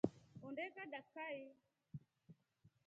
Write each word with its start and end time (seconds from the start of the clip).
Ondee 0.47 0.69
kaa 0.75 0.87
dakikai. 0.93 1.39